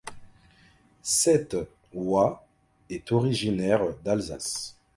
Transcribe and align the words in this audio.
Cette 1.03 1.55
oie 1.93 2.43
est 2.89 3.11
originaire 3.11 3.95
d'Alsace. 4.03 4.75